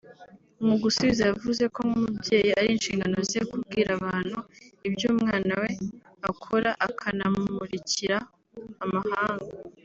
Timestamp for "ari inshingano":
2.59-3.17